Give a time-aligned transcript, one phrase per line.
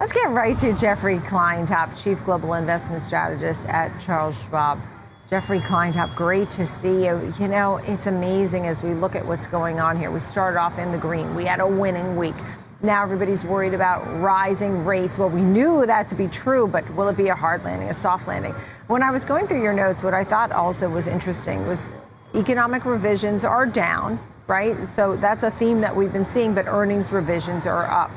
[0.00, 4.80] Let's get right to Jeffrey Kleintop, Chief Global Investment Strategist at Charles Schwab.
[5.28, 7.34] Jeffrey Kleintop, great to see you.
[7.38, 10.10] You know, it's amazing as we look at what's going on here.
[10.10, 11.34] We started off in the green.
[11.34, 12.34] We had a winning week.
[12.80, 15.18] Now everybody's worried about rising rates.
[15.18, 17.94] Well, we knew that to be true, but will it be a hard landing, a
[17.94, 18.54] soft landing?
[18.86, 21.90] When I was going through your notes, what I thought also was interesting was
[22.34, 24.88] economic revisions are down, right?
[24.88, 28.10] So that's a theme that we've been seeing, but earnings revisions are up.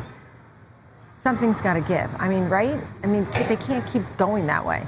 [1.23, 2.09] Something's got to give.
[2.19, 2.77] I mean, right?
[3.02, 4.85] I mean, they can't keep going that way.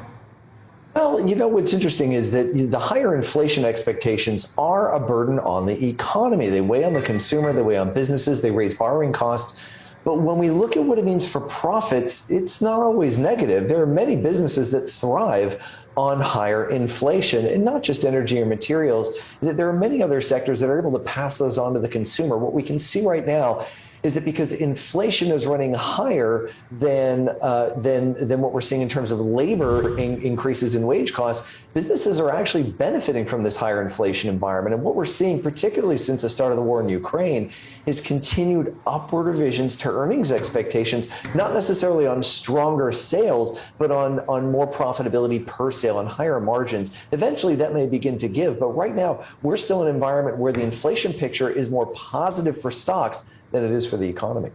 [0.94, 5.66] Well, you know what's interesting is that the higher inflation expectations are a burden on
[5.66, 6.50] the economy.
[6.50, 9.62] They weigh on the consumer, they weigh on businesses, they raise borrowing costs.
[10.04, 13.70] But when we look at what it means for profits, it's not always negative.
[13.70, 15.62] There are many businesses that thrive
[15.96, 19.18] on higher inflation and not just energy or materials.
[19.40, 22.38] There are many other sectors that are able to pass those on to the consumer.
[22.38, 23.66] What we can see right now
[24.06, 28.88] is that because inflation is running higher than uh, than than what we're seeing in
[28.88, 33.82] terms of labor in, increases in wage costs, businesses are actually benefiting from this higher
[33.82, 34.76] inflation environment.
[34.76, 37.52] And what we're seeing, particularly since the start of the war in Ukraine,
[37.88, 44.52] is continued upward revisions to earnings expectations, not necessarily on stronger sales, but on on
[44.52, 46.92] more profitability per sale and higher margins.
[47.12, 50.54] Eventually, that may begin to give, but right now we're still in an environment where
[50.54, 54.52] the inflation picture is more positive for stocks than it is for the economy.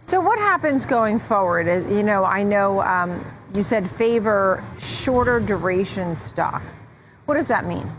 [0.00, 1.66] So, what happens going forward?
[1.90, 6.84] You know, I know um, you said favor shorter duration stocks.
[7.26, 7.90] What does that mean?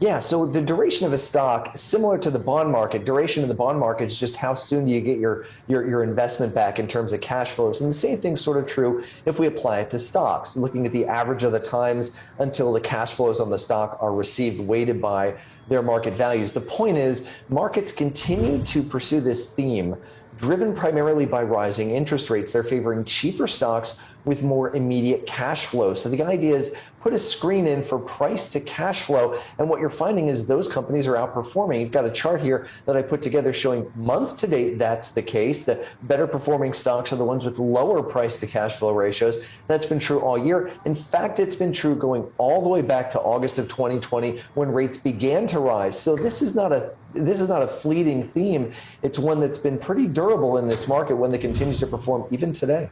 [0.00, 3.54] Yeah, so the duration of a stock, similar to the bond market, duration of the
[3.54, 6.86] bond market is just how soon do you get your, your, your investment back in
[6.86, 7.80] terms of cash flows.
[7.80, 10.92] And the same thing's sort of true if we apply it to stocks, looking at
[10.92, 15.02] the average of the times until the cash flows on the stock are received, weighted
[15.02, 15.34] by
[15.66, 16.52] their market values.
[16.52, 19.96] The point is, markets continue to pursue this theme
[20.38, 22.52] driven primarily by rising interest rates.
[22.52, 25.94] They're favoring cheaper stocks with more immediate cash flow.
[25.94, 29.40] So the idea is put a screen in for price to cash flow.
[29.58, 31.80] And what you're finding is those companies are outperforming.
[31.80, 35.22] You've got a chart here that I put together showing month to date that's the
[35.22, 35.62] case.
[35.64, 39.46] The better performing stocks are the ones with lower price to cash flow ratios.
[39.66, 40.70] That's been true all year.
[40.84, 44.70] In fact, it's been true going all the way back to August of 2020 when
[44.70, 45.98] rates began to rise.
[45.98, 48.72] So this is not a this is not a fleeting theme.
[49.02, 52.52] It's one that's been pretty durable in this market, one that continues to perform even
[52.52, 52.90] today.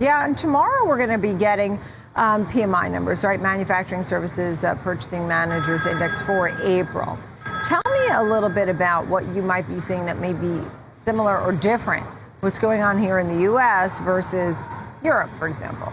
[0.00, 1.78] Yeah, and tomorrow we're going to be getting
[2.16, 3.40] um, PMI numbers, right?
[3.40, 7.18] Manufacturing Services uh, Purchasing Managers Index for April.
[7.64, 10.60] Tell me a little bit about what you might be seeing that may be
[11.04, 12.06] similar or different.
[12.40, 14.72] What's going on here in the US versus
[15.04, 15.92] Europe, for example?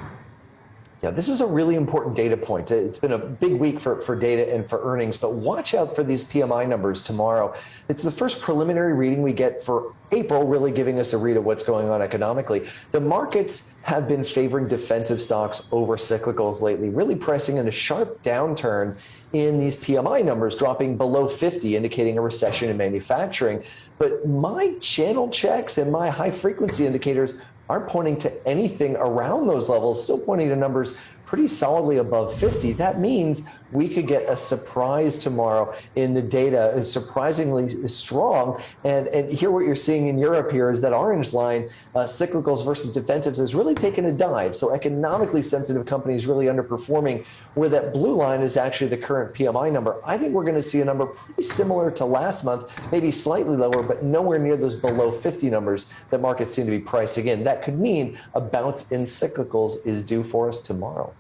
[1.02, 2.72] Yeah, this is a really important data point.
[2.72, 6.04] It's been a big week for, for data and for earnings, but watch out for
[6.04, 7.56] these PMI numbers tomorrow.
[7.88, 11.46] It's the first preliminary reading we get for April, really giving us a read of
[11.46, 12.68] what's going on economically.
[12.92, 18.22] The markets have been favoring defensive stocks over cyclicals lately, really pressing in a sharp
[18.22, 18.98] downturn
[19.32, 23.64] in these PMI numbers, dropping below 50, indicating a recession in manufacturing.
[24.00, 27.40] But my channel checks and my high frequency indicators
[27.70, 30.98] aren't pointing to anything around those levels, still pointing to numbers
[31.30, 32.74] pretty solidly above 50.
[32.74, 38.60] That means we could get a surprise tomorrow in the data is surprisingly strong.
[38.84, 42.66] And, and here what you're seeing in Europe here is that orange line, uh, cyclicals
[42.66, 44.56] versus defensives, has really taken a dive.
[44.56, 47.24] So economically sensitive companies really underperforming,
[47.54, 50.02] where that blue line is actually the current PMI number.
[50.04, 53.56] I think we're going to see a number pretty similar to last month, maybe slightly
[53.56, 57.44] lower, but nowhere near those below 50 numbers that markets seem to be pricing in.
[57.44, 61.14] That could mean a bounce in cyclicals is due for us tomorrow.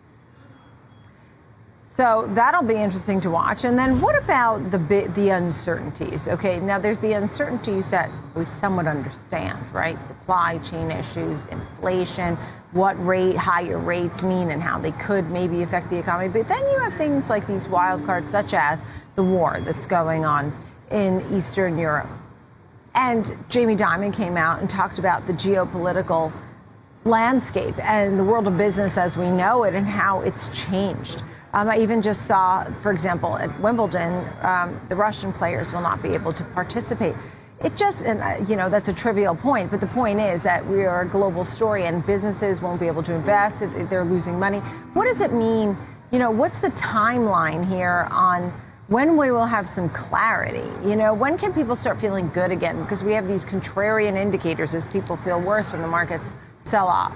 [2.00, 3.66] So that'll be interesting to watch.
[3.66, 4.78] And then what about the
[5.16, 6.30] the uncertainties?
[6.30, 10.02] Okay, now there's the uncertainties that we somewhat understand, right?
[10.02, 12.38] Supply chain issues, inflation,
[12.72, 16.30] what rate higher rates mean and how they could maybe affect the economy.
[16.30, 18.82] But then you have things like these wild cards such as
[19.16, 20.56] the war that's going on
[20.92, 22.08] in Eastern Europe.
[22.96, 26.32] And Jamie Dimon came out and talked about the geopolitical
[27.04, 31.24] landscape and the world of business as we know it and how it's changed.
[31.54, 36.02] Um, I even just saw, for example, at Wimbledon, um, the Russian players will not
[36.02, 37.16] be able to participate.
[37.64, 40.66] It just, and uh, you know, that's a trivial point, but the point is that
[40.66, 43.58] we are a global story and businesses won't be able to invest,
[43.90, 44.60] they're losing money.
[44.94, 45.76] What does it mean?
[46.12, 48.54] You know, what's the timeline here on
[48.88, 50.70] when we will have some clarity?
[50.88, 52.82] You know, when can people start feeling good again?
[52.82, 57.14] Because we have these contrarian indicators as people feel worse when the markets sell off.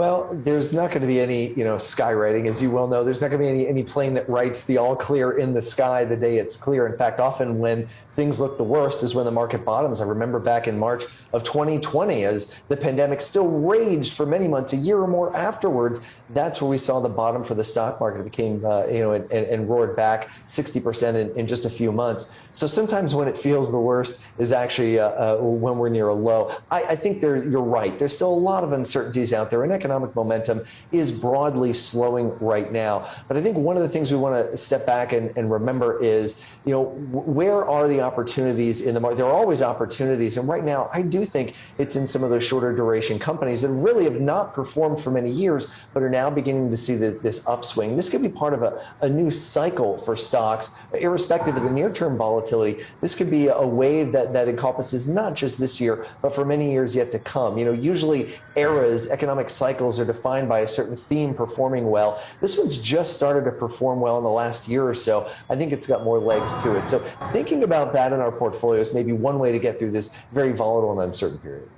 [0.00, 3.04] Well, there's not going to be any, you know, skywriting, as you well know.
[3.04, 5.60] There's not going to be any any plane that writes the all clear in the
[5.60, 6.86] sky the day it's clear.
[6.86, 7.86] In fact, often when
[8.16, 10.00] things look the worst is when the market bottoms.
[10.00, 14.72] I remember back in March of 2020, as the pandemic still raged for many months,
[14.72, 16.00] a year or more afterwards.
[16.30, 18.20] That's where we saw the bottom for the stock market.
[18.20, 21.92] It became, uh, you know, and, and, roared back 60% in, in, just a few
[21.92, 22.32] months.
[22.52, 26.14] So sometimes when it feels the worst is actually uh, uh, when we're near a
[26.14, 26.56] low.
[26.70, 27.96] I, I think you're right.
[27.98, 32.72] There's still a lot of uncertainties out there, and economic momentum is broadly slowing right
[32.72, 33.08] now.
[33.28, 36.02] But I think one of the things we want to step back and, and remember
[36.02, 39.16] is, you know, where are the opportunities in the market?
[39.16, 42.44] There are always opportunities, and right now I do think it's in some of those
[42.44, 46.70] shorter duration companies that really have not performed for many years, but are now beginning
[46.70, 47.96] to see the, this upswing.
[47.96, 52.16] This could be part of a, a new cycle for stocks, irrespective of the near-term
[52.40, 52.84] volatility.
[53.00, 56.70] This could be a wave that that encompasses not just this year, but for many
[56.70, 57.58] years yet to come.
[57.58, 62.22] You know, usually eras, economic cycles are defined by a certain theme performing well.
[62.40, 65.30] This one's just started to perform well in the last year or so.
[65.48, 66.88] I think it's got more legs to it.
[66.88, 66.98] So
[67.32, 70.52] thinking about that in our portfolios may be one way to get through this very
[70.52, 71.68] volatile and uncertain period.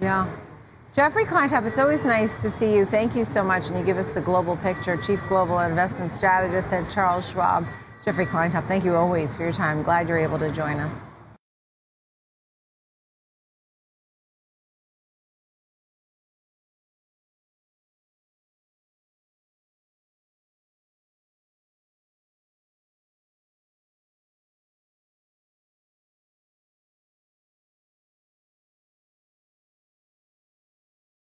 [0.00, 0.28] Yeah.
[0.94, 2.86] Jeffrey Kleintop, it's always nice to see you.
[2.86, 3.66] Thank you so much.
[3.66, 7.66] And you give us the global picture, Chief Global Investment Strategist at Charles Schwab.
[8.06, 9.82] Jeffrey Kleintop, thank you always for your time.
[9.82, 11.05] Glad you're able to join us.